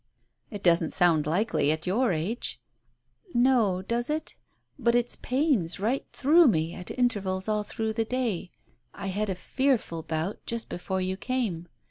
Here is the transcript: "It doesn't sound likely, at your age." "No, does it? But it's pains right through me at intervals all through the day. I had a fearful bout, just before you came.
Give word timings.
"It 0.49 0.63
doesn't 0.63 0.93
sound 0.93 1.27
likely, 1.27 1.71
at 1.71 1.85
your 1.85 2.11
age." 2.11 2.59
"No, 3.35 3.83
does 3.83 4.09
it? 4.09 4.35
But 4.79 4.95
it's 4.95 5.15
pains 5.17 5.79
right 5.79 6.07
through 6.11 6.47
me 6.47 6.73
at 6.73 6.89
intervals 6.89 7.47
all 7.47 7.61
through 7.61 7.93
the 7.93 8.05
day. 8.05 8.49
I 8.95 9.05
had 9.13 9.29
a 9.29 9.35
fearful 9.35 10.01
bout, 10.01 10.39
just 10.47 10.69
before 10.69 11.01
you 11.01 11.17
came. 11.17 11.67